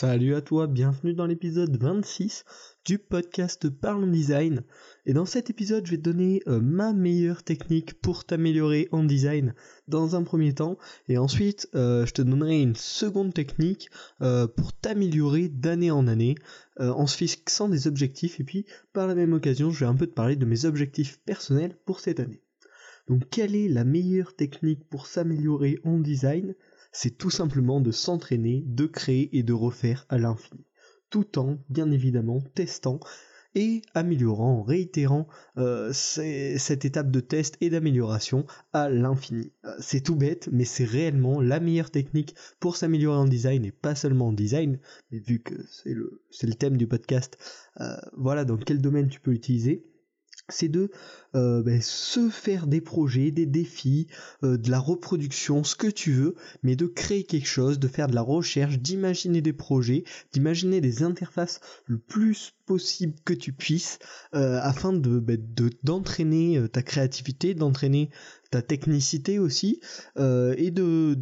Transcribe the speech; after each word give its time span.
Salut 0.00 0.36
à 0.36 0.40
toi, 0.40 0.68
bienvenue 0.68 1.12
dans 1.12 1.26
l'épisode 1.26 1.76
26 1.76 2.44
du 2.84 3.00
podcast 3.00 3.68
Parlons 3.68 4.06
Design. 4.06 4.62
Et 5.06 5.12
dans 5.12 5.24
cet 5.24 5.50
épisode, 5.50 5.86
je 5.86 5.90
vais 5.90 5.96
te 5.96 6.02
donner 6.02 6.40
euh, 6.46 6.60
ma 6.60 6.92
meilleure 6.92 7.42
technique 7.42 8.00
pour 8.00 8.24
t'améliorer 8.24 8.86
en 8.92 9.02
design 9.02 9.56
dans 9.88 10.14
un 10.14 10.22
premier 10.22 10.54
temps. 10.54 10.78
Et 11.08 11.18
ensuite, 11.18 11.68
euh, 11.74 12.06
je 12.06 12.12
te 12.12 12.22
donnerai 12.22 12.62
une 12.62 12.76
seconde 12.76 13.34
technique 13.34 13.90
euh, 14.22 14.46
pour 14.46 14.72
t'améliorer 14.72 15.48
d'année 15.48 15.90
en 15.90 16.06
année 16.06 16.36
en 16.78 17.08
se 17.08 17.16
fixant 17.16 17.68
des 17.68 17.88
objectifs. 17.88 18.38
Et 18.38 18.44
puis, 18.44 18.66
par 18.92 19.08
la 19.08 19.16
même 19.16 19.32
occasion, 19.32 19.72
je 19.72 19.80
vais 19.80 19.90
un 19.90 19.96
peu 19.96 20.06
te 20.06 20.14
parler 20.14 20.36
de 20.36 20.46
mes 20.46 20.64
objectifs 20.64 21.18
personnels 21.26 21.76
pour 21.86 21.98
cette 21.98 22.20
année. 22.20 22.40
Donc, 23.08 23.28
quelle 23.30 23.56
est 23.56 23.68
la 23.68 23.82
meilleure 23.82 24.36
technique 24.36 24.88
pour 24.88 25.08
s'améliorer 25.08 25.80
en 25.82 25.98
design? 25.98 26.54
C'est 26.92 27.16
tout 27.16 27.30
simplement 27.30 27.80
de 27.80 27.90
s'entraîner, 27.90 28.64
de 28.66 28.86
créer 28.86 29.36
et 29.36 29.42
de 29.42 29.52
refaire 29.52 30.06
à 30.08 30.18
l'infini. 30.18 30.64
Tout 31.10 31.38
en, 31.38 31.58
bien 31.68 31.90
évidemment, 31.90 32.40
testant 32.54 33.00
et 33.54 33.82
améliorant, 33.94 34.62
réitérant 34.62 35.26
euh, 35.56 35.90
cette 35.92 36.84
étape 36.84 37.10
de 37.10 37.20
test 37.20 37.56
et 37.60 37.70
d'amélioration 37.70 38.46
à 38.72 38.88
l'infini. 38.88 39.52
Euh, 39.64 39.74
c'est 39.80 40.02
tout 40.02 40.16
bête, 40.16 40.48
mais 40.52 40.64
c'est 40.64 40.84
réellement 40.84 41.40
la 41.40 41.60
meilleure 41.60 41.90
technique 41.90 42.34
pour 42.60 42.76
s'améliorer 42.76 43.18
en 43.18 43.24
design 43.24 43.64
et 43.64 43.72
pas 43.72 43.94
seulement 43.94 44.28
en 44.28 44.32
design, 44.32 44.78
mais 45.10 45.18
vu 45.18 45.40
que 45.40 45.54
c'est 45.70 45.94
le, 45.94 46.54
thème 46.54 46.76
du 46.76 46.86
podcast, 46.86 47.38
euh, 47.80 47.96
voilà 48.16 48.44
dans 48.44 48.58
quel 48.58 48.80
domaine 48.80 49.08
tu 49.08 49.20
peux 49.20 49.30
l'utiliser 49.30 49.84
c'est 50.48 50.68
de 50.68 50.90
euh, 51.34 51.62
ben, 51.62 51.80
se 51.82 52.30
faire 52.30 52.66
des 52.66 52.80
projets, 52.80 53.30
des 53.30 53.46
défis, 53.46 54.06
euh, 54.42 54.56
de 54.56 54.70
la 54.70 54.78
reproduction, 54.78 55.64
ce 55.64 55.76
que 55.76 55.88
tu 55.88 56.12
veux, 56.12 56.34
mais 56.62 56.76
de 56.76 56.86
créer 56.86 57.24
quelque 57.24 57.48
chose, 57.48 57.78
de 57.78 57.88
faire 57.88 58.08
de 58.08 58.14
la 58.14 58.22
recherche, 58.22 58.78
d'imaginer 58.78 59.42
des 59.42 59.52
projets, 59.52 60.04
d'imaginer 60.32 60.80
des 60.80 61.02
interfaces 61.02 61.60
le 61.86 61.98
plus 61.98 62.54
possible 62.68 63.14
que 63.24 63.32
tu 63.32 63.52
puisses, 63.52 63.98
euh, 64.34 64.60
afin 64.62 64.92
de 64.92 65.18
ben, 65.18 65.42
d'entraîner 65.82 66.68
ta 66.72 66.82
créativité, 66.82 67.54
d'entraîner 67.54 68.10
ta 68.50 68.62
technicité 68.62 69.38
aussi 69.38 69.80
euh, 70.18 70.54
et 70.56 70.70
de 70.70 71.14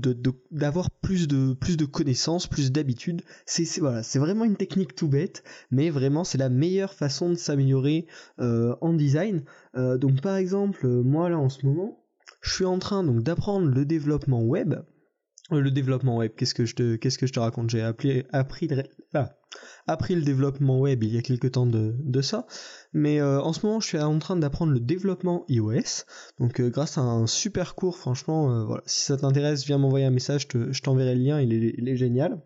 d'avoir 0.51 0.91
plus 0.91 1.27
de 1.27 1.55
plus 1.55 1.77
de 1.77 1.85
connaissances, 1.85 2.47
plus 2.47 2.71
d'habitude. 2.71 3.23
C'est 3.47 3.81
voilà, 3.81 4.03
c'est 4.03 4.19
vraiment 4.19 4.45
une 4.45 4.57
technique 4.57 4.95
tout 4.95 5.09
bête, 5.09 5.43
mais 5.71 5.91
vraiment 5.91 6.25
c'est 6.25 6.39
la 6.39 6.49
meilleure 6.49 6.95
façon 6.95 7.31
de 7.31 7.35
s'améliorer 7.35 8.07
euh, 8.41 8.77
en 8.81 8.93
design. 8.93 9.45
Euh, 9.77 9.99
donc 9.99 10.21
par 10.21 10.37
exemple, 10.37 10.87
moi 10.87 11.29
là 11.29 11.39
en 11.39 11.49
ce 11.49 11.67
moment, 11.67 12.05
je 12.43 12.55
suis 12.55 12.65
en 12.65 12.79
train 12.79 13.03
donc 13.03 13.23
d'apprendre 13.23 13.67
le 13.67 13.85
développement 13.85 14.43
web. 14.43 14.75
Le 15.51 15.71
développement 15.71 16.17
web, 16.17 16.33
qu'est-ce 16.37 16.55
que 16.55 16.65
je 16.65 16.75
te 16.75 16.97
qu'est-ce 16.97 17.19
que 17.19 17.27
je 17.27 17.33
te 17.33 17.39
raconte? 17.39 17.71
J'ai 17.71 17.81
appris 17.81 18.25
appris 18.33 18.69
ah, 19.15 19.37
appris 19.87 20.17
le 20.17 20.23
développement 20.23 20.81
web 20.81 21.05
il 21.05 21.15
y 21.15 21.19
a 21.19 21.23
quelques 21.23 21.53
temps 21.53 21.67
de, 21.67 21.95
de 22.01 22.21
ça, 22.21 22.47
mais 22.93 23.21
euh, 23.21 23.41
en 23.41 23.53
ce 23.53 23.65
moment 23.65 23.79
je 23.79 23.87
suis 23.87 23.99
en 23.99 24.19
train 24.19 24.37
d'apprendre 24.37 24.73
le 24.73 24.81
développement 24.81 25.45
iOS, 25.49 26.05
donc 26.41 26.61
euh, 26.61 26.69
grâce 26.69 26.99
à 26.99 27.03
un 27.03 27.29
super 27.29 27.77
cours, 27.77 27.97
franchement, 27.97 28.51
euh, 28.51 28.65
voilà, 28.65 28.83
si 28.87 29.05
ça 29.05 29.17
t'intéresse, 29.17 29.65
viens 29.65 29.79
m'envoyer 29.79 30.07
un 30.07 30.11
message, 30.11 30.49
je 30.53 30.83
t'enverrai 30.83 31.15
le 31.15 31.23
lien, 31.23 31.41
il 31.41 31.53
est, 31.89 31.97
génial. 31.97 32.43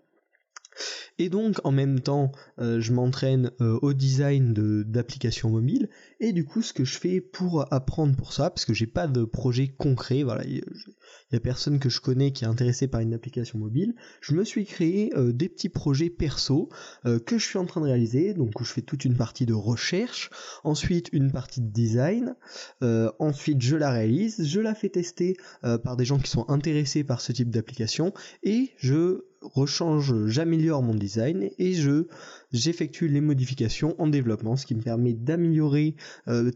Et 1.18 1.30
donc 1.30 1.58
en 1.64 1.72
même 1.72 2.00
temps, 2.00 2.32
je 2.58 2.92
m'entraîne 2.92 3.50
au 3.60 3.92
design 3.92 4.54
d'applications 4.84 5.50
mobiles. 5.50 5.90
Et 6.20 6.32
du 6.32 6.46
coup, 6.46 6.62
ce 6.62 6.72
que 6.72 6.84
je 6.84 6.98
fais 6.98 7.20
pour 7.20 7.70
apprendre 7.74 8.16
pour 8.16 8.32
ça, 8.32 8.48
parce 8.48 8.64
que 8.64 8.72
j'ai 8.72 8.86
pas 8.86 9.06
de 9.06 9.24
projet 9.24 9.68
concret, 9.68 10.22
voilà, 10.22 10.44
il 11.30 11.34
y, 11.34 11.36
a 11.36 11.40
personne 11.40 11.78
que 11.78 11.88
je 11.88 12.00
connais 12.00 12.32
qui 12.32 12.44
est 12.44 12.48
intéressé 12.48 12.88
par 12.88 13.00
une 13.00 13.14
application 13.14 13.58
mobile, 13.58 13.94
je 14.20 14.34
me 14.34 14.44
suis 14.44 14.64
créé 14.64 15.12
euh, 15.16 15.32
des 15.32 15.48
petits 15.48 15.68
projets 15.68 16.10
perso 16.10 16.68
que 17.04 17.38
je 17.38 17.44
suis 17.44 17.58
en 17.58 17.66
train 17.66 17.80
de 17.80 17.86
réaliser. 17.86 18.34
Donc 18.34 18.60
où 18.60 18.64
je 18.64 18.72
fais 18.72 18.82
toute 18.82 19.04
une 19.04 19.16
partie 19.16 19.46
de 19.46 19.54
recherche, 19.54 20.30
ensuite 20.64 21.08
une 21.12 21.30
partie 21.32 21.60
de 21.60 21.70
design, 21.70 22.34
ensuite 23.18 23.60
je 23.62 23.76
la 23.76 23.90
réalise, 23.90 24.44
je 24.46 24.60
la 24.60 24.74
fais 24.74 24.88
tester 24.88 25.36
par 25.62 25.96
des 25.96 26.04
gens 26.04 26.18
qui 26.18 26.30
sont 26.30 26.48
intéressés 26.48 27.04
par 27.04 27.20
ce 27.20 27.32
type 27.32 27.50
d'application, 27.50 28.12
et 28.42 28.70
je 28.76 29.24
rechange, 29.40 30.26
j'améliore 30.26 30.82
mon 30.82 30.94
design 30.94 31.50
et 31.58 31.72
je 31.72 32.06
j'effectue 32.52 33.08
les 33.08 33.20
modifications 33.20 33.94
en 33.98 34.08
développement, 34.08 34.56
ce 34.56 34.66
qui 34.66 34.74
me 34.74 34.82
permet 34.82 35.12
d'améliorer 35.12 35.94
euh, 36.28 36.50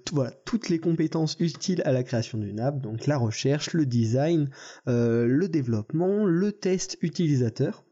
toutes 0.44 0.68
les 0.68 0.78
compétences 0.78 1.36
utiles 1.40 1.82
à 1.84 1.92
la 1.92 2.02
création 2.02 2.38
d'une 2.38 2.60
app, 2.60 2.80
donc 2.80 3.06
la 3.06 3.16
recherche, 3.16 3.72
le 3.72 3.86
design, 3.86 4.50
euh, 4.88 5.26
le 5.26 5.48
développement, 5.48 6.24
le 6.24 6.52
test 6.52 6.98
utilisateur. 7.00 7.84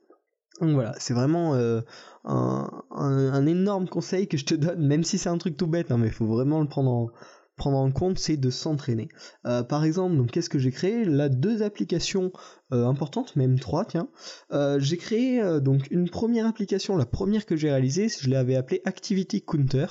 Donc 0.60 0.74
voilà, 0.74 0.94
c'est 0.98 1.14
vraiment 1.14 1.54
euh, 1.54 1.80
un, 2.24 3.46
énorme 3.46 3.88
conseil 3.88 4.28
que 4.28 4.36
je 4.36 4.44
te 4.44 4.54
donne, 4.54 4.86
même 4.86 5.02
si 5.02 5.18
c'est 5.18 5.28
un 5.28 5.38
truc 5.38 5.56
tout 5.56 5.66
bête, 5.66 5.90
hein, 5.90 5.98
mais 5.98 6.08
il 6.08 6.12
faut 6.12 6.26
vraiment 6.26 6.60
le 6.60 6.68
prendre 6.68 6.90
en, 6.90 7.08
prendre 7.56 7.76
en 7.76 7.90
compte, 7.90 8.18
c'est 8.18 8.36
de 8.36 8.50
s'entraîner. 8.50 9.08
Euh, 9.46 9.62
par 9.62 9.84
exemple, 9.84 10.16
donc 10.16 10.30
qu'est-ce 10.30 10.48
que 10.48 10.58
j'ai 10.58 10.70
créé? 10.70 11.04
Là, 11.04 11.28
deux 11.28 11.62
applications 11.62 12.32
euh, 12.72 12.86
importantes, 12.86 13.36
même 13.36 13.58
trois, 13.58 13.84
tiens. 13.84 14.08
Euh, 14.52 14.80
j'ai 14.80 14.96
créé 14.96 15.42
donc 15.60 15.90
une 15.90 16.08
première 16.08 16.46
application, 16.46 16.96
la 16.96 17.06
première 17.06 17.46
que 17.46 17.56
j'ai 17.56 17.70
réalisée, 17.70 18.08
je 18.08 18.30
l'avais 18.30 18.56
appelée 18.56 18.80
Activity 18.84 19.42
Counter. 19.42 19.86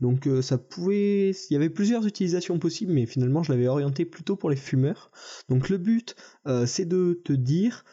Donc 0.00 0.28
ça 0.40 0.58
pouvait, 0.58 1.30
il 1.30 1.52
y 1.52 1.56
avait 1.56 1.70
plusieurs 1.70 2.06
utilisations 2.06 2.58
possibles, 2.58 2.92
mais 2.92 3.06
finalement 3.06 3.42
je 3.42 3.52
l'avais 3.52 3.68
orienté 3.68 4.04
plutôt 4.04 4.36
pour 4.36 4.50
les 4.50 4.56
fumeurs. 4.56 5.12
Donc 5.48 5.68
le 5.68 5.78
but, 5.78 6.16
c'est 6.66 6.86
de 6.86 7.20
te 7.24 7.32
dire 7.32 7.84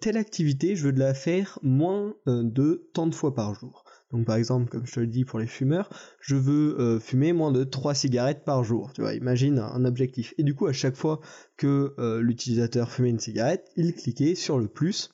telle 0.00 0.16
activité, 0.16 0.74
je 0.74 0.84
veux 0.84 0.92
la 0.92 1.12
faire 1.12 1.58
moins 1.62 2.14
de 2.26 2.88
tant 2.94 3.06
de 3.06 3.14
fois 3.14 3.34
par 3.34 3.54
jour. 3.54 3.84
Donc 4.12 4.26
par 4.26 4.36
exemple, 4.36 4.68
comme 4.68 4.86
je 4.86 4.92
te 4.92 5.00
le 5.00 5.06
dis 5.06 5.24
pour 5.24 5.38
les 5.38 5.46
fumeurs, 5.46 5.88
je 6.20 6.34
veux 6.34 6.78
euh, 6.80 6.98
fumer 6.98 7.32
moins 7.32 7.52
de 7.52 7.64
3 7.64 7.94
cigarettes 7.94 8.44
par 8.44 8.64
jour. 8.64 8.92
Tu 8.92 9.02
vois, 9.02 9.14
imagine 9.14 9.58
un 9.58 9.84
objectif. 9.84 10.34
Et 10.38 10.42
du 10.42 10.54
coup, 10.54 10.66
à 10.66 10.72
chaque 10.72 10.96
fois 10.96 11.20
que 11.56 11.94
euh, 11.98 12.20
l'utilisateur 12.20 12.90
fumait 12.90 13.10
une 13.10 13.20
cigarette, 13.20 13.70
il 13.76 13.94
cliquait 13.94 14.34
sur 14.34 14.58
le 14.58 14.66
plus 14.66 15.10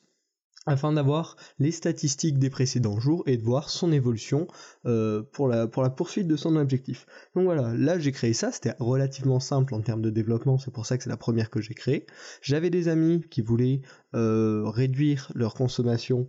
afin 0.68 0.92
d'avoir 0.92 1.36
les 1.60 1.70
statistiques 1.70 2.40
des 2.40 2.50
précédents 2.50 2.98
jours 2.98 3.22
et 3.26 3.36
de 3.36 3.42
voir 3.42 3.70
son 3.70 3.92
évolution 3.92 4.48
euh, 4.84 5.22
pour, 5.22 5.46
la, 5.46 5.68
pour 5.68 5.84
la 5.84 5.90
poursuite 5.90 6.26
de 6.26 6.34
son 6.34 6.56
objectif. 6.56 7.06
Donc 7.36 7.44
voilà, 7.44 7.72
là 7.76 8.00
j'ai 8.00 8.10
créé 8.10 8.32
ça, 8.32 8.50
c'était 8.50 8.74
relativement 8.80 9.38
simple 9.38 9.74
en 9.74 9.80
termes 9.80 10.02
de 10.02 10.10
développement, 10.10 10.58
c'est 10.58 10.72
pour 10.72 10.84
ça 10.84 10.96
que 10.96 11.04
c'est 11.04 11.10
la 11.10 11.16
première 11.16 11.50
que 11.50 11.60
j'ai 11.60 11.74
créée. 11.74 12.04
J'avais 12.42 12.70
des 12.70 12.88
amis 12.88 13.24
qui 13.30 13.42
voulaient 13.42 13.82
réduire 14.12 15.30
leur 15.36 15.54
consommation 15.54 16.28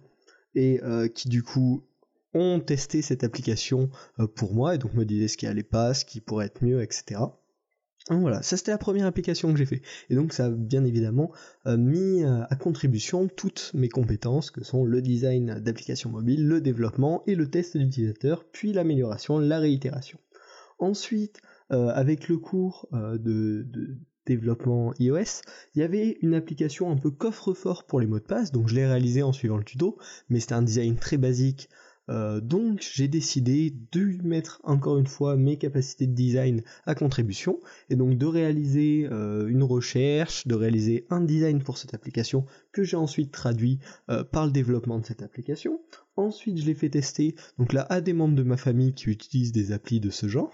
et 0.54 0.80
qui 1.16 1.30
du 1.30 1.42
coup 1.42 1.88
ont 2.34 2.60
testé 2.60 3.02
cette 3.02 3.24
application 3.24 3.90
euh, 4.20 4.28
pour 4.28 4.54
moi 4.54 4.76
et 4.76 4.78
donc 4.78 4.94
me 4.94 5.06
disaient 5.06 5.28
ce 5.28 5.38
qui 5.38 5.48
allait 5.48 5.64
pas, 5.64 5.94
ce 5.94 6.06
qui 6.06 6.22
pourrait 6.22 6.48
être 6.48 6.64
mieux, 6.64 6.82
etc. 6.82 7.22
Voilà, 8.10 8.42
ça 8.42 8.56
c'était 8.56 8.72
la 8.72 8.78
première 8.78 9.06
application 9.06 9.52
que 9.52 9.58
j'ai 9.58 9.66
fait. 9.66 9.82
Et 10.10 10.16
donc 10.16 10.32
ça 10.32 10.46
a 10.46 10.50
bien 10.50 10.86
évidemment 10.86 11.32
euh, 11.66 11.76
mis 11.76 12.24
euh, 12.24 12.44
à 12.50 12.56
contribution 12.56 13.28
toutes 13.28 13.72
mes 13.74 13.90
compétences 13.90 14.50
que 14.50 14.64
sont 14.64 14.86
le 14.86 15.02
design 15.02 15.60
d'applications 15.60 16.10
mobiles, 16.10 16.48
le 16.48 16.62
développement 16.62 17.24
et 17.28 17.36
le 17.36 17.50
test 17.50 17.76
d'utilisateur, 17.76 18.46
puis 18.50 18.72
l'amélioration, 18.72 19.40
la 19.40 19.60
réitération. 19.60 20.20
Ensuite, 20.80 21.42
avec 21.70 22.30
le 22.30 22.38
cours 22.38 22.88
de, 22.94 23.18
de, 23.18 23.98
développement 24.28 24.94
iOS, 25.00 25.42
il 25.74 25.80
y 25.80 25.84
avait 25.84 26.18
une 26.22 26.36
application 26.36 26.92
un 26.92 26.98
peu 26.98 27.10
coffre-fort 27.10 27.86
pour 27.86 28.00
les 28.00 28.06
mots 28.06 28.20
de 28.20 28.26
passe, 28.26 28.52
donc 28.52 28.68
je 28.68 28.76
l'ai 28.76 28.86
réalisé 28.86 29.24
en 29.24 29.34
suivant 29.34 29.58
le 29.58 29.64
tuto, 29.64 29.98
mais 30.30 30.40
c'était 30.40 30.54
un 30.54 30.62
design 30.62 30.98
très 30.98 31.18
basique 31.18 31.70
euh, 32.10 32.40
donc 32.40 32.88
j'ai 32.94 33.08
décidé 33.08 33.74
de 33.92 34.22
mettre 34.24 34.62
encore 34.64 34.98
une 34.98 35.08
fois 35.08 35.36
mes 35.36 35.58
capacités 35.58 36.08
de 36.08 36.14
design 36.14 36.64
à 36.86 36.96
contribution 36.96 37.60
et 37.90 37.96
donc 37.96 38.18
de 38.18 38.26
réaliser 38.26 39.08
euh, 39.12 39.48
une 39.48 39.64
recherche, 39.64 40.48
de 40.48 40.56
réaliser 40.56 41.06
un 41.10 41.22
design 41.22 41.62
pour 41.62 41.78
cette 41.78 41.94
application 41.94 42.46
que 42.72 42.84
j'ai 42.84 42.98
ensuite 42.98 43.32
traduit 43.32 43.80
euh, 44.10 44.24
par 44.24 44.46
le 44.46 44.52
développement 44.52 45.00
de 45.00 45.06
cette 45.06 45.22
application. 45.22 45.82
Ensuite 46.16 46.58
je 46.58 46.66
l'ai 46.66 46.76
fait 46.76 46.90
tester 46.90 47.36
donc 47.58 47.74
là 47.74 47.86
à 47.90 48.00
des 48.00 48.14
membres 48.14 48.36
de 48.36 48.44
ma 48.44 48.58
famille 48.58 48.94
qui 48.94 49.10
utilisent 49.10 49.52
des 49.52 49.72
applis 49.72 50.00
de 50.00 50.10
ce 50.10 50.28
genre 50.28 50.54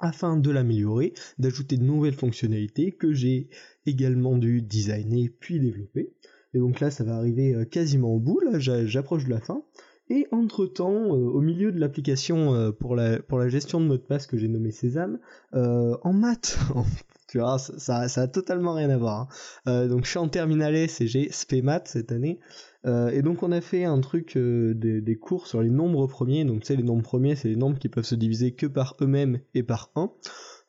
afin 0.00 0.36
de 0.36 0.50
l'améliorer, 0.50 1.14
d'ajouter 1.38 1.76
de 1.76 1.84
nouvelles 1.84 2.14
fonctionnalités 2.14 2.92
que 2.92 3.12
j'ai 3.12 3.48
également 3.86 4.36
dû 4.36 4.60
designer 4.60 5.28
puis 5.28 5.60
développer. 5.60 6.12
Et 6.52 6.58
donc 6.58 6.80
là 6.80 6.90
ça 6.90 7.04
va 7.04 7.16
arriver 7.16 7.66
quasiment 7.70 8.14
au 8.14 8.18
bout, 8.18 8.40
là 8.40 8.58
j'approche 8.58 9.24
de 9.24 9.30
la 9.30 9.40
fin. 9.40 9.62
Et 10.10 10.26
entre-temps, 10.32 10.92
euh, 10.92 11.30
au 11.30 11.40
milieu 11.40 11.72
de 11.72 11.80
l'application 11.80 12.54
euh, 12.54 12.72
pour, 12.72 12.94
la, 12.94 13.20
pour 13.20 13.38
la 13.38 13.48
gestion 13.48 13.80
de 13.80 13.86
mot 13.86 13.96
de 13.96 14.02
passe 14.02 14.26
que 14.26 14.36
j'ai 14.36 14.48
nommé 14.48 14.70
Sésame, 14.70 15.18
euh, 15.54 15.96
en 16.02 16.12
maths, 16.12 16.58
tu 17.28 17.38
vois, 17.38 17.58
ça, 17.58 18.08
ça, 18.08 18.22
a 18.22 18.28
totalement 18.28 18.74
rien 18.74 18.90
à 18.90 18.98
voir. 18.98 19.28
Hein. 19.64 19.86
donc 19.86 20.04
je 20.04 20.10
suis 20.10 20.18
en 20.18 20.28
terminale 20.28 20.74
S 20.74 21.00
et 21.00 21.06
j'ai 21.06 21.30
SP 21.32 21.64
Maths 21.64 21.88
cette 21.88 22.12
année. 22.12 22.38
et 22.84 23.22
donc 23.22 23.42
on 23.42 23.50
a 23.50 23.60
fait 23.62 23.84
un 23.84 23.98
truc 24.00 24.36
des, 24.36 25.00
des, 25.00 25.16
cours 25.16 25.46
sur 25.46 25.62
les 25.62 25.70
nombres 25.70 26.06
premiers. 26.06 26.44
Donc 26.44 26.60
tu 26.60 26.66
sais, 26.66 26.76
les 26.76 26.82
nombres 26.82 27.02
premiers, 27.02 27.34
c'est 27.34 27.48
les 27.48 27.56
nombres 27.56 27.78
qui 27.78 27.88
peuvent 27.88 28.04
se 28.04 28.14
diviser 28.14 28.52
que 28.52 28.66
par 28.66 28.96
eux-mêmes 29.00 29.40
et 29.54 29.62
par 29.62 29.90
1. 29.96 30.10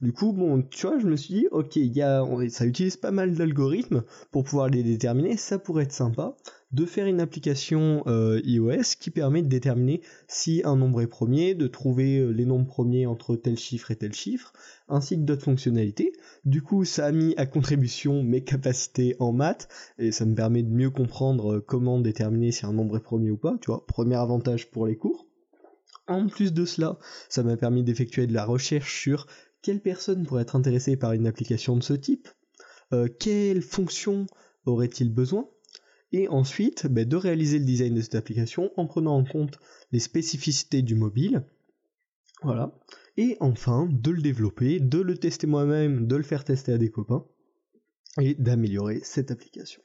Du 0.05 0.13
coup, 0.13 0.33
bon, 0.33 0.61
tu 0.61 0.85
vois, 0.85 0.99
je 0.99 1.07
me 1.07 1.15
suis 1.15 1.33
dit, 1.33 1.47
ok, 1.49 1.77
y 1.77 2.03
a, 2.03 2.23
ça 2.49 2.67
utilise 2.67 2.95
pas 2.95 3.09
mal 3.09 3.33
d'algorithmes 3.33 4.03
pour 4.29 4.43
pouvoir 4.43 4.69
les 4.69 4.83
déterminer, 4.83 5.35
ça 5.35 5.57
pourrait 5.57 5.85
être 5.85 5.91
sympa 5.91 6.37
de 6.71 6.85
faire 6.85 7.07
une 7.07 7.19
application 7.19 8.03
euh, 8.05 8.39
iOS 8.43 8.97
qui 8.99 9.09
permet 9.09 9.41
de 9.41 9.47
déterminer 9.47 10.01
si 10.27 10.61
un 10.63 10.75
nombre 10.75 11.01
est 11.01 11.07
premier, 11.07 11.55
de 11.55 11.65
trouver 11.65 12.19
euh, 12.19 12.29
les 12.29 12.45
nombres 12.45 12.67
premiers 12.67 13.07
entre 13.07 13.35
tel 13.35 13.57
chiffre 13.57 13.89
et 13.89 13.95
tel 13.95 14.13
chiffre, 14.13 14.53
ainsi 14.89 15.15
que 15.15 15.23
d'autres 15.23 15.45
fonctionnalités. 15.45 16.13
Du 16.43 16.61
coup, 16.61 16.85
ça 16.85 17.07
a 17.07 17.11
mis 17.11 17.33
à 17.37 17.47
contribution 17.47 18.21
mes 18.21 18.43
capacités 18.43 19.15
en 19.17 19.33
maths, 19.33 19.69
et 19.97 20.11
ça 20.11 20.25
me 20.25 20.35
permet 20.35 20.61
de 20.61 20.71
mieux 20.71 20.91
comprendre 20.91 21.53
euh, 21.53 21.65
comment 21.67 21.99
déterminer 21.99 22.51
si 22.51 22.67
un 22.67 22.73
nombre 22.73 22.97
est 22.97 23.03
premier 23.03 23.31
ou 23.31 23.37
pas, 23.37 23.57
tu 23.59 23.71
vois, 23.71 23.87
premier 23.87 24.17
avantage 24.17 24.69
pour 24.69 24.85
les 24.85 24.97
cours. 24.97 25.25
En 26.07 26.27
plus 26.27 26.53
de 26.53 26.65
cela, 26.65 26.99
ça 27.29 27.41
m'a 27.41 27.57
permis 27.57 27.83
d'effectuer 27.83 28.27
de 28.27 28.33
la 28.33 28.45
recherche 28.45 29.01
sur 29.01 29.25
quelle 29.65 29.81
personne 29.81 30.27
pourrait 30.27 30.43
être 30.43 30.55
intéressée 30.55 30.95
par 30.95 31.13
une 31.13 31.25
application 31.25 31.75
de 31.75 31.81
ce 31.81 31.93
type, 31.93 32.29
euh, 32.93 33.07
quelles 33.07 33.63
fonctions 33.63 34.27
aurait-il 34.67 35.11
besoin, 35.11 35.49
et 36.11 36.27
ensuite 36.27 36.85
ben, 36.85 37.03
de 37.03 37.15
réaliser 37.15 37.57
le 37.57 37.65
design 37.65 37.95
de 37.95 38.01
cette 38.01 38.13
application 38.13 38.69
en 38.77 38.85
prenant 38.85 39.17
en 39.17 39.23
compte 39.23 39.57
les 39.91 39.97
spécificités 39.97 40.83
du 40.83 40.93
mobile. 40.93 41.47
Voilà. 42.43 42.77
Et 43.17 43.37
enfin, 43.39 43.89
de 43.91 44.11
le 44.11 44.21
développer, 44.21 44.79
de 44.79 44.99
le 44.99 45.17
tester 45.17 45.47
moi-même, 45.47 46.05
de 46.05 46.15
le 46.15 46.21
faire 46.21 46.43
tester 46.43 46.71
à 46.71 46.77
des 46.77 46.91
copains, 46.91 47.25
et 48.21 48.35
d'améliorer 48.35 49.01
cette 49.03 49.31
application. 49.31 49.81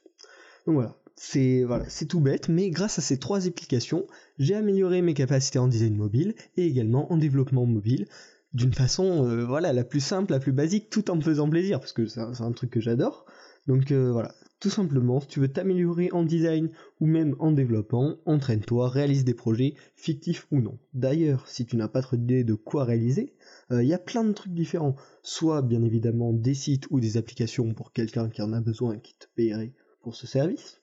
Donc 0.67 0.75
voilà, 0.75 0.95
c'est 1.15 2.05
tout 2.07 2.19
bête, 2.19 2.49
mais 2.49 2.69
grâce 2.69 2.99
à 2.99 3.01
ces 3.01 3.17
trois 3.17 3.47
applications, 3.47 4.05
j'ai 4.37 4.53
amélioré 4.53 5.01
mes 5.01 5.15
capacités 5.15 5.57
en 5.57 5.67
design 5.67 5.95
mobile 5.95 6.35
et 6.55 6.67
également 6.67 7.11
en 7.11 7.17
développement 7.17 7.65
mobile 7.65 8.05
d'une 8.53 8.73
façon 8.73 9.27
euh, 9.27 9.45
voilà 9.45 9.73
la 9.73 9.83
plus 9.83 9.99
simple, 9.99 10.31
la 10.31 10.39
plus 10.39 10.51
basique, 10.51 10.89
tout 10.89 11.09
en 11.09 11.15
me 11.15 11.21
faisant 11.21 11.49
plaisir 11.49 11.79
parce 11.79 11.93
que 11.93 12.05
c'est 12.05 12.19
un, 12.19 12.51
truc 12.51 12.71
que 12.71 12.81
j'adore. 12.81 13.25
Donc 13.67 13.91
euh, 13.91 14.11
voilà, 14.11 14.33
tout 14.59 14.69
simplement, 14.69 15.19
si 15.21 15.27
tu 15.27 15.39
veux 15.39 15.47
t'améliorer 15.47 16.11
en 16.11 16.23
design 16.23 16.69
ou 16.99 17.05
même 17.05 17.35
en 17.39 17.51
développement, 17.51 18.17
entraîne-toi, 18.25 18.89
réalise 18.89 19.23
des 19.23 19.33
projets, 19.33 19.75
fictifs 19.95 20.47
ou 20.51 20.59
non. 20.59 20.77
D'ailleurs, 20.93 21.47
si 21.47 21.65
tu 21.65 21.77
n'as 21.77 21.87
pas 21.87 22.01
trop 22.01 22.17
d'idée 22.17 22.43
de 22.43 22.53
quoi 22.53 22.83
réaliser, 22.83 23.33
euh, 23.71 23.83
il 23.83 23.89
y 23.89 23.93
a 23.93 23.99
plein 23.99 24.23
de 24.23 24.33
trucs 24.33 24.53
différents. 24.53 24.95
Soit 25.23 25.61
bien 25.61 25.83
évidemment 25.83 26.33
des 26.33 26.53
sites 26.53 26.87
ou 26.89 26.99
des 26.99 27.17
applications 27.17 27.73
pour 27.73 27.93
quelqu'un 27.93 28.29
qui 28.29 28.41
en 28.41 28.53
a 28.53 28.61
besoin 28.61 28.93
et 28.93 29.01
qui 29.01 29.15
te 29.15 29.25
paierait 29.35 29.73
pour 30.01 30.15
ce 30.15 30.27
service. 30.27 30.79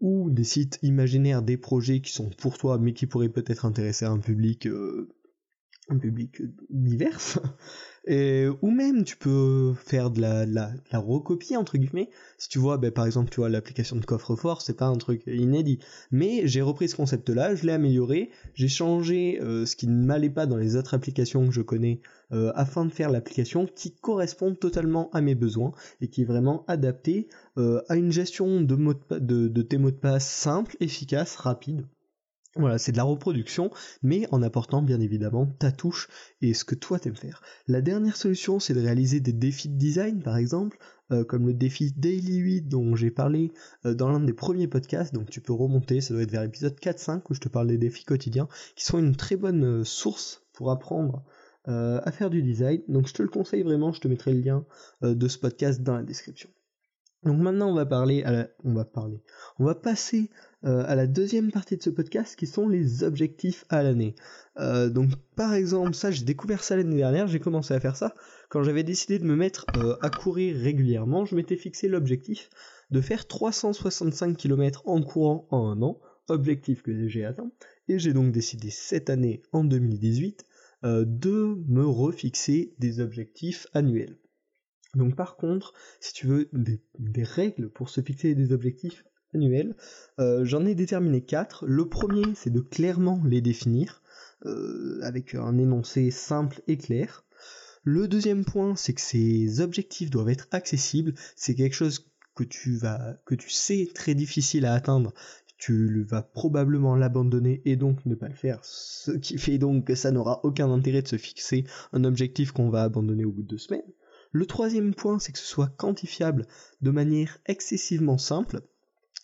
Ou 0.00 0.30
des 0.30 0.44
sites 0.44 0.78
imaginaires, 0.82 1.42
des 1.42 1.58
projets 1.58 2.00
qui 2.00 2.12
sont 2.12 2.30
pour 2.38 2.56
toi 2.56 2.78
mais 2.78 2.94
qui 2.94 3.06
pourraient 3.06 3.28
peut-être 3.28 3.66
intéresser 3.66 4.06
un 4.06 4.18
public 4.18 4.66
euh, 4.66 5.08
un 5.90 5.98
public 5.98 6.42
divers. 6.70 7.38
Et, 8.06 8.46
ou 8.62 8.70
même 8.70 9.04
tu 9.04 9.18
peux 9.18 9.74
faire 9.74 10.10
de 10.10 10.22
la, 10.22 10.46
la, 10.46 10.72
recopie 10.94 11.56
entre 11.56 11.76
guillemets. 11.76 12.08
Si 12.38 12.48
tu 12.48 12.58
vois, 12.58 12.78
ben, 12.78 12.90
par 12.90 13.04
exemple, 13.04 13.30
tu 13.30 13.40
vois 13.40 13.50
l'application 13.50 13.96
de 13.96 14.04
coffre-fort, 14.06 14.62
c'est 14.62 14.76
pas 14.76 14.86
un 14.86 14.96
truc 14.96 15.22
inédit. 15.26 15.80
Mais 16.10 16.46
j'ai 16.46 16.62
repris 16.62 16.88
ce 16.88 16.96
concept-là, 16.96 17.54
je 17.54 17.66
l'ai 17.66 17.72
amélioré, 17.72 18.30
j'ai 18.54 18.68
changé 18.68 19.38
euh, 19.42 19.66
ce 19.66 19.76
qui 19.76 19.86
ne 19.86 20.02
m'allait 20.02 20.30
pas 20.30 20.46
dans 20.46 20.56
les 20.56 20.76
autres 20.76 20.94
applications 20.94 21.46
que 21.46 21.52
je 21.52 21.60
connais 21.60 22.00
euh, 22.32 22.52
afin 22.54 22.86
de 22.86 22.90
faire 22.90 23.10
l'application 23.10 23.66
qui 23.66 23.94
correspond 23.94 24.54
totalement 24.54 25.10
à 25.10 25.20
mes 25.20 25.34
besoins 25.34 25.72
et 26.00 26.08
qui 26.08 26.22
est 26.22 26.26
vraiment 26.26 26.64
adaptée 26.68 27.28
euh, 27.58 27.82
à 27.90 27.96
une 27.96 28.12
gestion 28.12 28.62
de, 28.62 28.76
de, 29.18 29.48
de 29.48 29.62
tes 29.62 29.76
mots 29.76 29.90
de 29.90 29.96
passe 29.96 30.26
simple, 30.26 30.74
efficace, 30.80 31.36
rapide. 31.36 31.84
Voilà, 32.56 32.78
c'est 32.78 32.90
de 32.90 32.96
la 32.96 33.04
reproduction, 33.04 33.70
mais 34.02 34.26
en 34.32 34.42
apportant 34.42 34.82
bien 34.82 35.00
évidemment 35.00 35.46
ta 35.46 35.70
touche 35.70 36.08
et 36.42 36.52
ce 36.52 36.64
que 36.64 36.74
toi 36.74 36.98
t'aimes 36.98 37.14
faire. 37.14 37.42
La 37.68 37.80
dernière 37.80 38.16
solution, 38.16 38.58
c'est 38.58 38.74
de 38.74 38.80
réaliser 38.80 39.20
des 39.20 39.32
défis 39.32 39.68
de 39.68 39.78
design, 39.78 40.20
par 40.20 40.36
exemple, 40.36 40.76
euh, 41.12 41.24
comme 41.24 41.46
le 41.46 41.54
défi 41.54 41.92
Daily 41.96 42.36
8 42.36 42.62
dont 42.62 42.96
j'ai 42.96 43.10
parlé 43.10 43.52
euh, 43.84 43.94
dans 43.94 44.08
l'un 44.08 44.20
des 44.20 44.32
premiers 44.32 44.66
podcasts, 44.66 45.14
donc 45.14 45.30
tu 45.30 45.40
peux 45.40 45.52
remonter, 45.52 46.00
ça 46.00 46.12
doit 46.12 46.22
être 46.22 46.30
vers 46.30 46.42
l'épisode 46.42 46.76
4-5 46.78 47.22
où 47.30 47.34
je 47.34 47.40
te 47.40 47.48
parle 47.48 47.68
des 47.68 47.78
défis 47.78 48.04
quotidiens, 48.04 48.48
qui 48.74 48.84
sont 48.84 48.98
une 48.98 49.14
très 49.14 49.36
bonne 49.36 49.64
euh, 49.64 49.84
source 49.84 50.44
pour 50.52 50.70
apprendre 50.70 51.24
à 51.66 52.10
faire 52.10 52.30
du 52.30 52.42
design. 52.42 52.80
Donc 52.88 53.06
je 53.06 53.14
te 53.14 53.22
le 53.22 53.28
conseille 53.28 53.62
vraiment, 53.62 53.92
je 53.92 54.00
te 54.00 54.08
mettrai 54.08 54.32
le 54.32 54.40
lien 54.40 54.64
de 55.02 55.28
ce 55.28 55.38
podcast 55.38 55.82
dans 55.82 55.94
la 55.94 56.02
description. 56.02 56.50
Donc 57.22 57.38
maintenant 57.38 57.70
on 57.70 57.74
va 57.74 57.86
parler, 57.86 58.24
on 58.64 58.74
va 58.74 58.84
parler, 58.84 59.22
on 59.60 59.64
va 59.66 59.76
passer 59.76 60.30
euh, 60.64 60.84
à 60.86 60.94
la 60.94 61.06
deuxième 61.06 61.50
partie 61.50 61.76
de 61.76 61.82
ce 61.82 61.88
podcast 61.88 62.36
qui 62.36 62.46
sont 62.46 62.68
les 62.68 63.02
objectifs 63.02 63.64
à 63.70 63.82
l'année. 63.82 64.14
Euh, 64.58 64.90
donc 64.90 65.10
par 65.34 65.54
exemple 65.54 65.94
ça 65.94 66.10
j'ai 66.10 66.24
découvert 66.24 66.62
ça 66.62 66.76
l'année 66.76 66.96
dernière, 66.96 67.28
j'ai 67.28 67.40
commencé 67.40 67.72
à 67.72 67.80
faire 67.80 67.96
ça 67.96 68.14
quand 68.50 68.62
j'avais 68.62 68.82
décidé 68.82 69.18
de 69.18 69.24
me 69.24 69.36
mettre 69.36 69.64
euh, 69.76 69.96
à 70.02 70.10
courir 70.10 70.56
régulièrement, 70.56 71.24
je 71.24 71.34
m'étais 71.34 71.56
fixé 71.56 71.88
l'objectif 71.88 72.50
de 72.90 73.00
faire 73.00 73.26
365 73.26 74.36
km 74.36 74.82
en 74.86 75.00
courant 75.00 75.46
en 75.50 75.70
un 75.70 75.80
an, 75.82 75.98
objectif 76.28 76.82
que 76.82 77.08
j'ai 77.08 77.24
atteint, 77.24 77.50
et 77.88 77.98
j'ai 77.98 78.12
donc 78.12 78.32
décidé 78.32 78.68
cette 78.70 79.08
année 79.08 79.42
en 79.52 79.64
2018 79.64 80.44
de 80.82 81.56
me 81.68 81.84
refixer 81.84 82.74
des 82.78 83.00
objectifs 83.00 83.66
annuels. 83.74 84.16
Donc 84.94 85.14
par 85.14 85.36
contre, 85.36 85.72
si 86.00 86.12
tu 86.12 86.26
veux 86.26 86.48
des, 86.52 87.22
règles 87.22 87.70
pour 87.70 87.90
se 87.90 88.00
fixer 88.00 88.34
des 88.34 88.52
objectifs 88.52 89.04
euh, 89.34 90.44
j'en 90.44 90.66
ai 90.66 90.74
déterminé 90.74 91.22
quatre. 91.22 91.66
Le 91.66 91.88
premier, 91.88 92.24
c'est 92.34 92.50
de 92.50 92.60
clairement 92.60 93.22
les 93.24 93.40
définir, 93.40 94.02
euh, 94.46 95.00
avec 95.02 95.34
un 95.34 95.58
énoncé 95.58 96.10
simple 96.10 96.62
et 96.66 96.76
clair. 96.76 97.24
Le 97.84 98.08
deuxième 98.08 98.44
point, 98.44 98.76
c'est 98.76 98.92
que 98.92 99.00
ces 99.00 99.60
objectifs 99.60 100.10
doivent 100.10 100.28
être 100.28 100.48
accessibles. 100.50 101.14
C'est 101.36 101.54
quelque 101.54 101.74
chose 101.74 102.10
que 102.34 102.44
tu 102.44 102.76
vas, 102.76 103.16
que 103.24 103.34
tu 103.34 103.50
sais 103.50 103.88
très 103.94 104.14
difficile 104.14 104.66
à 104.66 104.74
atteindre. 104.74 105.14
Tu 105.56 106.04
vas 106.04 106.22
probablement 106.22 106.96
l'abandonner 106.96 107.60
et 107.66 107.76
donc 107.76 108.04
ne 108.06 108.14
pas 108.14 108.28
le 108.28 108.34
faire. 108.34 108.60
Ce 108.62 109.12
qui 109.12 109.36
fait 109.36 109.58
donc 109.58 109.86
que 109.86 109.94
ça 109.94 110.10
n'aura 110.10 110.40
aucun 110.42 110.70
intérêt 110.70 111.02
de 111.02 111.08
se 111.08 111.18
fixer 111.18 111.64
un 111.92 112.04
objectif 112.04 112.52
qu'on 112.52 112.70
va 112.70 112.82
abandonner 112.82 113.26
au 113.26 113.32
bout 113.32 113.42
de 113.42 113.48
deux 113.48 113.58
semaines. 113.58 113.82
Le 114.32 114.46
troisième 114.46 114.94
point, 114.94 115.18
c'est 115.18 115.32
que 115.32 115.38
ce 115.38 115.46
soit 115.46 115.68
quantifiable 115.76 116.46
de 116.80 116.90
manière 116.90 117.38
excessivement 117.46 118.16
simple, 118.16 118.62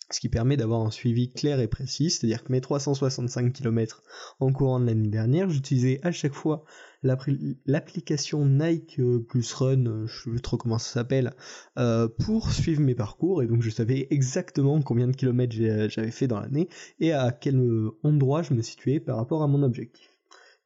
ce 0.09 0.19
qui 0.19 0.29
permet 0.29 0.57
d'avoir 0.57 0.81
un 0.81 0.91
suivi 0.91 1.31
clair 1.31 1.59
et 1.59 1.67
précis, 1.67 2.09
c'est-à-dire 2.09 2.43
que 2.43 2.51
mes 2.51 2.61
365 2.61 3.51
km 3.51 4.03
en 4.39 4.51
courant 4.51 4.79
de 4.79 4.85
l'année 4.85 5.09
dernière, 5.09 5.49
j'utilisais 5.49 5.99
à 6.03 6.11
chaque 6.11 6.33
fois 6.33 6.63
l'application 7.03 8.45
Nike 8.45 8.99
euh, 8.99 9.19
plus 9.19 9.53
Run, 9.53 9.85
euh, 9.85 10.07
je 10.07 10.29
ne 10.29 10.35
sais 10.35 10.41
trop 10.41 10.57
comment 10.57 10.77
ça 10.77 10.93
s'appelle, 10.93 11.33
euh, 11.77 12.07
pour 12.07 12.51
suivre 12.51 12.81
mes 12.81 12.95
parcours, 12.95 13.43
et 13.43 13.47
donc 13.47 13.61
je 13.61 13.69
savais 13.69 14.07
exactement 14.09 14.81
combien 14.81 15.07
de 15.07 15.15
kilomètres 15.15 15.55
j'avais 15.55 16.11
fait 16.11 16.27
dans 16.27 16.39
l'année, 16.39 16.69
et 16.99 17.11
à 17.11 17.31
quel 17.31 17.59
endroit 18.03 18.41
je 18.41 18.53
me 18.53 18.61
situais 18.61 18.99
par 18.99 19.17
rapport 19.17 19.43
à 19.43 19.47
mon 19.47 19.61
objectif. 19.63 20.17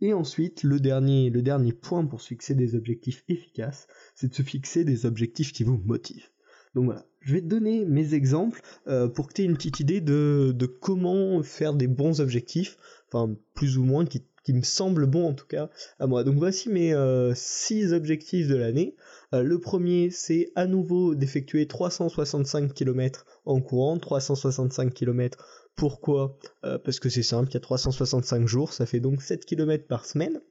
Et 0.04 0.14
ensuite, 0.14 0.64
le 0.64 0.80
dernier, 0.80 1.30
le 1.30 1.44
dernier 1.44 1.74
point 1.74 2.04
pour 2.06 2.22
se 2.22 2.30
fixer 2.30 2.56
des 2.56 2.74
objectifs 2.74 3.24
efficaces, 3.28 3.88
c'est 4.16 4.30
de 4.30 4.34
se 4.34 4.42
fixer 4.42 4.84
des 4.84 5.06
objectifs 5.06 5.54
qui 5.54 5.64
vous 5.64 5.78
motivent. 5.78 6.31
Donc 6.76 6.86
voilà, 6.86 7.06
je 7.20 7.34
vais 7.34 7.42
te 7.42 7.48
donner 7.48 7.86
mes 7.86 8.14
exemples 8.14 8.62
euh, 8.88 9.08
pour 9.08 9.28
que 9.28 9.34
tu 9.34 9.42
aies 9.42 9.46
une 9.46 9.56
petite 9.56 9.80
idée 9.80 10.02
de, 10.02 10.66
comment 10.82 11.44
faire 11.44 11.74
des 11.74 11.88
bons 11.88 12.22
objectifs, 12.22 12.78
enfin 13.08 13.34
plus 13.54 13.78
ou 13.78 13.84
moins 13.84 14.06
qui, 14.06 14.24
me 14.50 14.64
semblent 14.64 15.06
bons 15.06 15.30
en 15.30 15.34
tout 15.34 15.46
cas 15.46 15.70
à 16.00 16.08
moi. 16.08 16.24
Donc 16.24 16.36
voici 16.38 16.70
mes 16.70 16.94
6 17.36 17.94
euh, 17.94 17.96
objectifs 17.96 18.48
de 18.48 18.56
l'année. 18.56 18.96
Euh, 19.34 19.44
le 19.44 19.60
premier 19.60 20.10
c'est 20.10 20.52
à 20.56 20.66
nouveau 20.66 21.16
d'effectuer 21.16 21.68
365 21.68 22.74
km 22.74 23.26
en 23.46 23.62
courant, 23.62 23.98
365 23.98 24.94
km 24.94 25.38
pourquoi? 25.78 26.38
Parce 26.62 27.00
que 27.00 27.08
c'est 27.08 27.24
simple, 27.24 27.50
il 27.50 27.54
y 27.54 27.58
a 27.58 27.62
365 27.62 28.46
jours, 28.46 28.74
ça 28.74 28.86
fait 28.86 29.00
donc 29.00 29.22
7 29.22 29.46
km 29.46 29.88
par 29.88 30.06
semaine. 30.06 30.42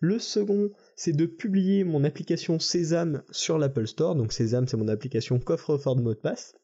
Le 0.00 0.18
second, 0.18 0.70
c'est 0.94 1.12
de 1.12 1.26
publier 1.26 1.82
mon 1.82 2.04
application 2.04 2.58
Sésame 2.58 3.22
sur 3.30 3.58
l'Apple 3.58 3.86
Store. 3.86 4.14
Donc 4.14 4.32
Sésame, 4.32 4.68
c'est 4.68 4.76
mon 4.76 4.88
application 4.88 5.38
coffre-fort 5.40 5.96
de 5.96 6.02
mot 6.02 6.14
de 6.14 6.18
passe. 6.18 6.54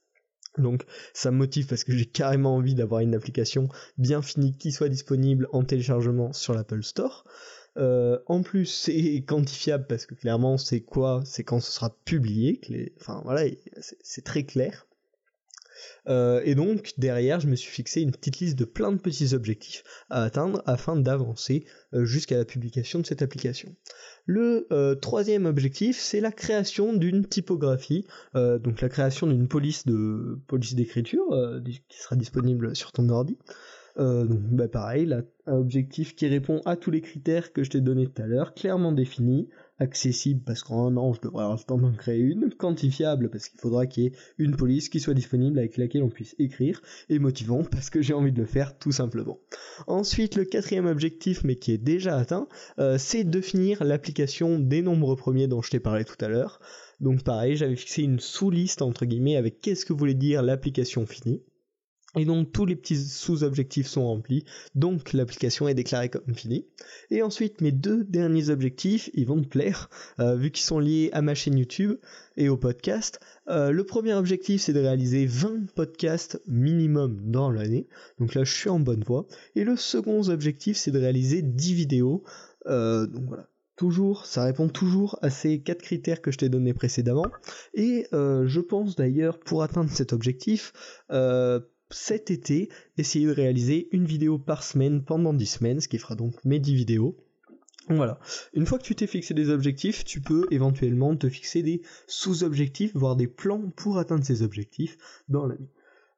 Donc 0.57 0.85
ça 1.13 1.33
me 1.33 1.37
motive 1.39 1.67
parce 1.67 1.83
que 1.83 1.93
j'ai 1.93 2.07
carrément 2.07 2.55
envie 2.55 2.77
d'avoir 2.77 3.01
une 3.01 3.15
application 3.15 3.69
bien 3.99 4.23
finie 4.23 4.57
qui 4.57 4.71
soit 4.71 4.89
disponible 4.89 5.49
en 5.53 5.65
téléchargement 5.65 6.33
sur 6.33 6.55
l'Apple 6.55 6.85
Store. 6.85 7.25
Euh, 7.77 8.21
en 8.27 8.43
plus, 8.43 8.67
c'est 8.85 9.25
quantifiable 9.27 9.87
parce 9.89 10.07
que 10.07 10.15
clairement, 10.15 10.57
c'est 10.57 10.81
quoi? 10.81 11.23
C'est 11.25 11.43
quand 11.43 11.61
ce 11.61 11.73
sera 11.73 11.97
publié. 12.05 12.61
Enfin 13.01 13.21
voilà, 13.25 13.51
c'est 14.03 14.25
très 14.25 14.45
clair. 14.45 14.87
Euh, 16.09 16.41
et 16.45 16.55
donc 16.55 16.93
derrière, 16.99 17.41
je 17.41 17.49
me 17.49 17.57
suis 17.57 17.71
fixé 17.71 18.01
une 18.01 18.13
petite 18.13 18.39
liste 18.41 18.59
de 18.59 18.65
plein 18.65 18.93
de 18.93 18.99
petits 18.99 19.35
objectifs 19.35 19.85
à 20.11 20.23
atteindre 20.23 20.63
afin 20.67 20.97
d'avancer 20.97 21.65
euh, 21.95 22.05
jusqu'à 22.05 22.37
la 22.37 22.45
publication 22.45 23.01
de 23.01 23.07
cette 23.07 23.23
application. 23.23 23.75
Le 24.27 24.67
euh, 24.73 24.95
troisième 24.95 25.47
objectif, 25.47 25.99
c'est 25.99 26.21
la 26.21 26.33
création 26.33 26.93
d'une 26.95 27.27
typographie, 27.27 28.07
donc 28.35 28.81
la 28.81 28.89
création 28.89 29.27
d'une 29.27 29.49
police 29.49 29.87
de 29.87 30.39
police 30.47 30.75
d'écriture 30.75 31.25
qui 31.89 32.01
sera 32.01 32.17
disponible 32.17 32.75
sur 32.75 32.93
ton 32.93 33.09
ordi. 33.09 33.39
donc 33.97 34.41
bah 34.51 34.69
pareil, 34.69 35.13
un 35.47 35.57
objectif 35.57 36.17
qui 36.17 36.27
répond 36.27 36.61
à 36.65 36.77
tous 36.77 36.91
les 36.91 37.01
critères 37.01 37.53
que 37.53 37.63
je 37.63 37.71
t'ai 37.71 37.81
donnés 37.81 38.07
tout 38.07 38.23
à 38.23 38.27
l'heure, 38.27 38.55
clairement 38.55 38.93
défini, 38.93 39.49
accessible 39.79 40.41
parce 40.45 40.63
qu'en 40.63 40.87
un 40.89 40.97
an 40.97 41.13
je 41.13 41.21
devrais 41.21 41.45
avoir 41.45 41.59
le 41.59 41.65
temps 41.65 41.79
d'en 41.79 41.93
créer 41.93 42.21
une, 42.21 42.51
quantifiable 42.55 43.31
parce 43.31 43.49
qu'il 43.49 43.61
faudra 43.61 43.87
qu'il 43.87 44.05
y 44.05 44.07
ait 44.07 44.13
une 44.39 44.57
police 44.57 44.89
qui 44.89 45.01
soit 45.01 45.15
disponible 45.15 45.59
avec 45.59 45.77
laquelle 45.77 46.03
on 46.03 46.11
puisse 46.11 46.35
écrire, 46.39 46.81
et 47.09 47.19
motivant 47.19 47.65
parce 47.65 47.91
que 47.91 48.03
j'ai 48.03 48.15
envie 48.15 48.33
de 48.33 48.41
le 48.41 48.47
faire 48.47 48.79
tout 48.79 48.93
simplement. 48.93 49.39
Ensuite, 49.87 50.37
le 50.37 50.45
quatrième 50.45 50.87
objectif, 50.87 51.45
mais 51.45 51.57
qui 51.57 51.73
est 51.73 51.79
déjà 51.79 52.17
atteint, 52.17 52.49
euh, 52.79 52.99
c'est 52.99 53.25
de 53.25 53.41
finir 53.41 53.83
l'application 53.85 54.59
des 54.59 54.83
nombres 54.83 55.15
premiers 55.17 55.49
dont 55.49 55.63
je 55.63 55.71
t'ai 55.71 55.81
parlé 55.81 56.05
tout 56.05 56.23
à 56.25 56.29
l'heure. 56.29 56.61
Donc 57.01 57.23
pareil, 57.23 57.57
j'avais 57.57 57.77
fixé 57.77 58.03
une 58.03 58.21
sous-liste 58.21 58.83
entre 58.83 59.05
guillemets 59.05 59.37
avec 59.37 59.61
qu'est-ce 59.61 59.85
que 59.85 59.93
voulait 59.93 60.15
dire 60.15 60.43
l'application 60.43 61.07
finie. 61.07 61.43
Et 62.17 62.25
donc 62.25 62.53
tous 62.53 62.65
les 62.65 62.77
petits 62.77 62.97
sous-objectifs 62.97 63.89
sont 63.89 64.07
remplis, 64.07 64.45
donc 64.75 65.13
l'application 65.13 65.67
est 65.67 65.75
déclarée 65.75 66.09
comme 66.09 66.35
finie. 66.35 66.67
Et 67.11 67.23
ensuite 67.23 67.61
mes 67.61 67.73
deux 67.73 68.05
derniers 68.05 68.51
objectifs, 68.51 69.11
ils 69.15 69.27
vont 69.27 69.43
te 69.43 69.49
plaire, 69.49 69.91
euh, 70.21 70.37
vu 70.37 70.51
qu'ils 70.51 70.65
sont 70.65 70.79
liés 70.79 71.11
à 71.13 71.23
ma 71.23 71.35
chaîne 71.35 71.59
YouTube 71.59 71.97
et 72.37 72.49
au 72.49 72.57
podcast. 72.57 73.19
Euh, 73.49 73.73
le 73.73 73.85
premier 73.85 74.15
objectif 74.15 74.63
c'est 74.63 74.73
de 74.73 74.81
réaliser 74.81 75.27
20 75.27 75.73
podcasts 75.75 76.41
minimum 76.47 77.21
dans 77.25 77.51
l'année, 77.51 77.89
donc 78.21 78.35
là 78.35 78.45
je 78.45 78.55
suis 78.55 78.71
en 78.71 78.79
bonne 78.79 79.03
voie. 79.03 79.27
Et 79.57 79.65
le 79.65 79.77
second 79.77 80.29
objectif 80.29 80.77
c'est 80.77 80.93
de 80.93 81.01
réaliser 81.01 81.43
10 81.43 81.75
vidéos, 81.75 82.23
euh, 82.67 83.09
donc 83.09 83.25
voilà, 83.27 83.49
toujours, 83.75 84.25
ça 84.27 84.45
répond 84.45 84.69
toujours 84.69 85.19
à 85.21 85.31
ces 85.31 85.61
quatre 85.61 85.83
critères 85.83 86.23
que 86.23 86.31
je 86.31 86.39
t'ai 86.39 86.49
donnés 86.49 86.75
précédemment. 86.75 87.27
Et 87.75 88.07
je 88.13 88.61
pense 88.61 88.95
d'ailleurs 88.95 89.41
pour 89.41 89.65
atteindre 89.65 89.91
cet 89.91 90.13
objectif, 90.13 90.73
cet 91.91 92.31
été 92.31 92.69
essayer 92.99 93.27
de 93.27 93.33
réaliser 93.33 93.89
une 93.93 94.05
vidéo 94.05 94.39
par 94.39 94.63
semaine 94.63 95.05
pendant 95.05 95.33
10 95.33 95.47
semaines, 95.47 95.81
ce 95.81 95.89
qui 95.89 95.99
fera 95.99 96.15
donc 96.15 96.35
mes 96.45 96.59
10 96.59 96.75
vidéos. 96.75 97.17
Voilà. 97.89 98.19
Une 98.55 98.65
fois 98.65 98.79
que 98.79 98.85
tu 98.85 98.95
t'es 98.95 99.07
fixé 99.07 99.35
des 99.35 99.51
objectifs, 99.51 100.05
tu 100.05 100.21
peux 100.21 100.47
éventuellement 100.51 101.15
te 101.17 101.29
fixer 101.29 101.63
des 101.63 101.83
sous-objectifs, 102.07 102.93
voire 102.95 103.17
des 103.17 103.27
plans 103.27 103.71
pour 103.77 103.99
atteindre 103.99 104.25
ces 104.25 104.43
objectifs 104.43 104.97
dans 105.29 105.47
la 105.47 105.57
vie. 105.57 105.69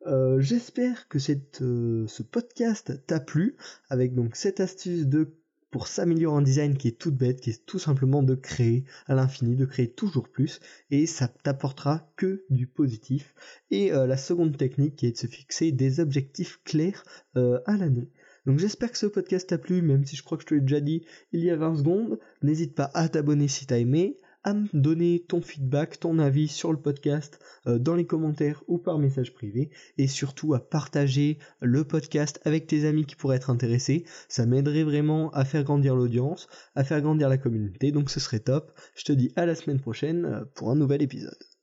Euh, 0.07 0.41
j'espère 0.41 1.09
que 1.09 1.19
euh, 1.63 2.07
ce 2.07 2.23
podcast 2.23 3.05
t'a 3.07 3.19
plu, 3.19 3.57
avec 3.89 4.15
donc 4.15 4.37
cette 4.37 4.61
astuce 4.61 5.07
de 5.07 5.35
pour 5.71 5.87
s'améliorer 5.87 6.37
en 6.37 6.43
design 6.43 6.77
qui 6.77 6.89
est 6.89 6.99
toute 6.99 7.17
bête, 7.17 7.41
qui 7.41 7.51
est 7.51 7.67
tout 7.67 7.79
simplement 7.79 8.23
de 8.23 8.35
créer 8.35 8.85
à 9.07 9.15
l'infini, 9.15 9.57
de 9.57 9.65
créer 9.65 9.91
toujours 9.91 10.29
plus, 10.29 10.61
et 10.91 11.07
ça 11.07 11.29
t'apportera 11.29 12.11
que 12.17 12.45
du 12.51 12.67
positif. 12.67 13.35
Et 13.71 13.93
euh, 13.93 14.07
la 14.07 14.17
seconde 14.17 14.57
technique 14.57 14.97
qui 14.97 15.07
est 15.07 15.13
de 15.13 15.17
se 15.17 15.27
fixer 15.27 15.73
des 15.73 16.01
objectifs 16.01 16.61
clairs 16.65 17.05
euh, 17.37 17.61
à 17.67 17.77
l'année. 17.77 18.11
Donc 18.47 18.61
j'espère 18.61 18.93
que 18.93 18.99
ce 18.99 19.07
podcast 19.07 19.49
t'a 19.49 19.59
plu, 19.59 19.83
même 19.83 20.05
si 20.05 20.15
je 20.15 20.23
crois 20.23 20.39
que 20.39 20.43
je 20.45 20.49
te 20.49 20.55
l'ai 20.55 20.61
déjà 20.61 20.81
dit 20.81 21.05
il 21.33 21.41
y 21.41 21.51
a 21.51 21.57
20 21.57 21.79
secondes. 21.79 22.19
N'hésite 22.43 22.75
pas 22.75 22.91
à 22.95 23.09
t'abonner 23.09 23.49
si 23.49 23.67
t'as 23.67 23.79
aimé, 23.79 24.19
à 24.47 24.55
me 24.55 24.69
donner 24.73 25.25
ton 25.29 25.43
feedback, 25.43 25.99
ton 26.01 26.19
avis 26.21 26.47
sur 26.47 26.73
le 26.73 26.79
podcast 26.79 27.41
euh, 27.67 27.79
dans 27.79 27.97
les 27.97 28.07
commentaires 28.07 28.63
ou 28.69 28.79
par 28.79 28.99
message 28.99 29.35
privé 29.35 29.71
et 29.99 30.07
surtout 30.07 30.55
à 30.55 30.61
partager 30.61 31.39
le 31.61 31.85
podcast 31.85 32.41
avec 32.45 32.69
tes 32.69 32.87
amis 32.87 33.05
qui 33.05 33.17
pourraient 33.17 33.37
être 33.37 33.51
intéressés. 33.51 34.05
Ça 34.29 34.47
m'aiderait 34.47 34.85
vraiment 34.85 35.31
à 35.33 35.45
faire 35.45 35.65
grandir 35.65 35.97
l'audience, 35.97 36.49
à 36.77 36.85
faire 36.85 37.03
grandir 37.03 37.29
la 37.29 37.39
communauté, 37.39 37.91
donc 37.91 38.09
ce 38.09 38.21
serait 38.21 38.39
top. 38.39 38.73
Je 38.95 39.05
te 39.05 39.13
dis 39.13 39.33
à 39.35 39.47
la 39.47 39.57
semaine 39.57 39.81
prochaine 39.81 40.25
euh, 40.25 40.45
pour 40.55 40.71
un 40.71 40.77
nouvel 40.77 41.03
épisode. 41.03 41.56